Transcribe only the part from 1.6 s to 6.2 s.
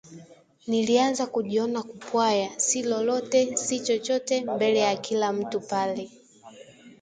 kupwaya si lolote si chochote mbele ya kila mtu pale